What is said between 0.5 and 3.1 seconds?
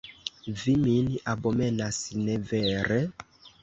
Vi min abomenas, ne vere?